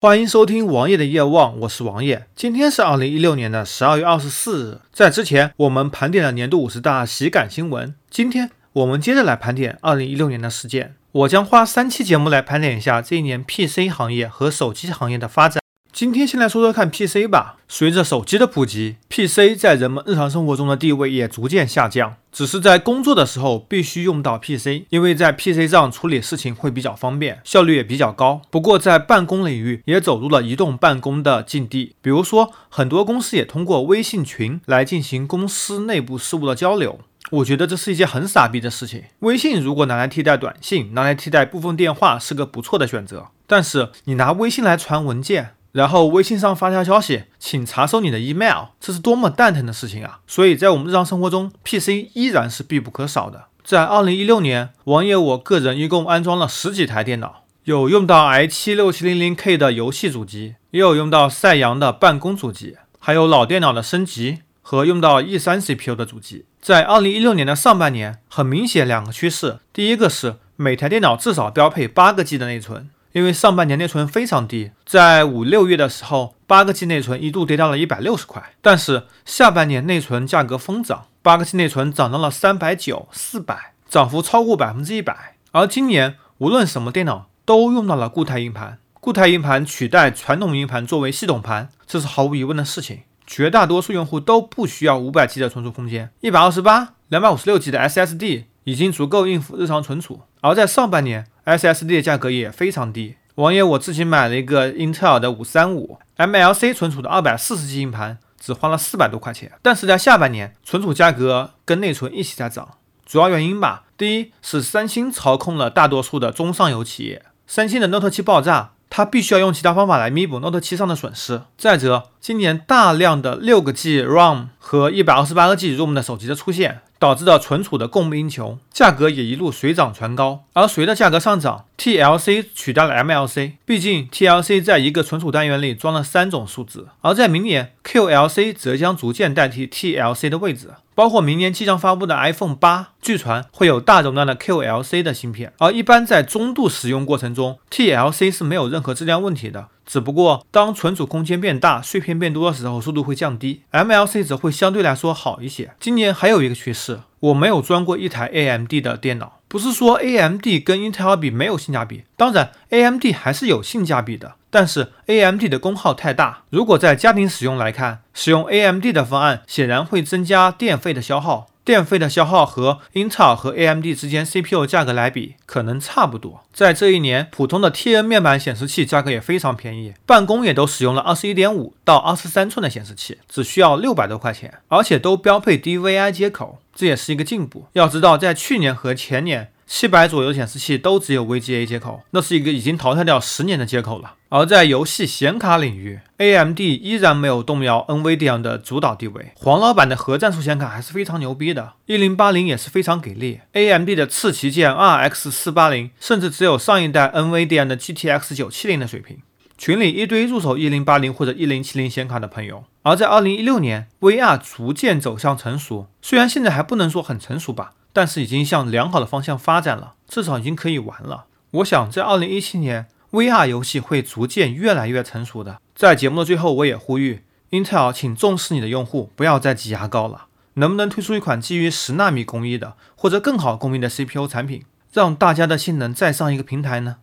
[0.00, 2.28] 欢迎收听王爷的夜望，我是王爷。
[2.36, 4.80] 今天是二零一六年的十二月二十四日。
[4.92, 7.92] 在之前，我们盘点了年度五十大喜感新闻。
[8.08, 10.94] 今天我们接着来盘点二零一六年的事件。
[11.10, 15.60] 我将花三期节目来盘点一下这一年 PC 行业和手机行业的发展。
[15.98, 17.56] 今天先来说说看 PC 吧。
[17.66, 22.14] 随着手机的普及，PC 在人们日常生活中的地位也逐渐下降。
[22.30, 28.42] 只是在工作的时候必须用到 PC，因为在 PC 上处理事情会比较方便，效率也比较高。
[28.48, 31.96] 不过在办公领域也走入了移动办公的境地。
[32.00, 37.00] 比如说，很多公司也通过微信群来进行公司内部事务的交流。
[37.32, 39.02] 我觉得这是一件很傻逼的事情。
[39.18, 43.26] 微信如果拿来替代短信，拿来替代部分电话，是个不错的选择。
[43.48, 45.54] 但是你拿微信来传文件。
[45.78, 50.18] 然后微信上发条消息，请查收你的 email，这是多么蛋疼的事情啊！
[50.26, 53.44] 所以在我们日常生活中，PC 依然是必不可少的。
[53.62, 66.46] 在二零一六年，王爷我个人一共安装了十几台电脑，有用到 i 七六七零零 K 的游戏主机，也有用到赛扬的办公主机，还有老电脑的升级和用到 E 三 CPU 的主机。
[66.60, 72.90] 在二零一六年的上半年，很明显两个趋势，第一个是每台电脑至少标配八个 G 的内存。
[73.18, 78.54] 因为上半年内存非常低，在五六月的时候，八个 G 内存一度跌到了一百六十块。
[78.62, 85.34] 但是下半年内存价格疯涨，八个 G 内存涨到了三百九、四百，涨幅超过百分之一百。
[85.50, 93.00] 而今年无论什么电脑都用到了固态硬盘，固态硬盘取代传统硬盘作为系统盘，这是毫无疑问的事情。
[93.26, 100.20] 绝大多数用户都不需要五百 G 的存储空间，一百二十八、两百五十六 G 的 SSD 已经足够应付日常存储。
[100.40, 109.52] 而在上半年，SSD 的价格也非常低，王爷我自己买了一个英特尔的五三五 MLC 存储的二百四十 G 硬盘，只花了四百多块钱。
[109.62, 112.76] 但是在下半年，存储价格跟内存一起在涨，
[113.06, 118.72] 主要原因吧，第一是三星操控了大多数的中上游企业，三星的 Note 七爆炸。
[118.90, 121.42] 它必须要用其他方法来弥补 Note 7上的损失。
[121.58, 130.44] 再者，今年大量的六个 G ROM 和一百二十八个 G ROM 的手机的出现，导致了存储的供不应求，价格也一路水涨船高。
[130.52, 136.88] 而随着价格上涨，TLC 取代了 MLC，毕竟 TLC 在一个存储单元里装了三种数字。
[137.00, 140.70] 而在明年，QLC 则将逐渐代替 TLC 的位置。
[140.94, 149.68] 包括明年即将发布的 iPhone 八，据传会有大容量的 QLC 的芯片，而一般在中度使用过程中，TLC 是没有任何质量问题的。
[149.88, 155.70] 只不过当存储空间变大、碎片变多的时候，速度会降低，MLC 则会相对来说好一些。
[155.80, 159.40] 今年还有一个趋势，我没有装过一台 AMD 的电脑。
[159.48, 166.42] 不是说 AMD 跟英特尔比没有性价比，当然 AMD 还是有性价比的，但是 AMD 的功耗太大。
[166.50, 171.46] 如果在家庭使用来看，使用 AMD 的方案显然会增加电费的消耗。
[171.68, 176.42] 电费的消耗和英特尔和 AMD 之间 CPU 价格来比，可能差不多。
[176.50, 187.66] 在这一年，普通的 TN 面板显示器价格也非常便宜，办公也都使用了二十一点五到二十三寸的显示器，只需要六百多块钱，而且都标配 DVI 接口，这也是一个进步。
[187.74, 189.50] 要知道，在去年和前年。
[189.70, 194.14] 七百左右显示器都只有 VGA 接口，那是一个已经淘汰掉十年的接口了。
[194.30, 199.32] 而在游戏显卡领域，AMD 依然没有动摇 NVIDIA 的主导地位。
[199.34, 203.40] 黄老板的核战术显卡还是非常牛逼的，一零八零也是非常给力。
[203.52, 209.18] AMD 的次旗舰 RX 四八零甚至只有上一代 NVIDIA 的 GTX 九七零的水平。
[209.58, 212.64] 群里一堆入手一零八零或者一零七零显卡的朋友。
[212.82, 217.72] 而在二零一六年，VR 逐渐走向成熟，虽然现在还不能说很成熟吧。
[217.98, 221.24] 但是已经向良好的方向发展了，至少已经可以玩了。
[221.50, 225.60] 我想在二零一七年，VR 游戏会逐渐越来越成熟的。
[225.74, 230.26] 在节目的最后，我也呼吁英特尔，请重视你的用户，不要再挤牙膏了。
[230.54, 236.98] 能不能推出一款基于十纳米工艺的，或者更好工艺的 CPU 产品，让大家的性能再上一个平台呢？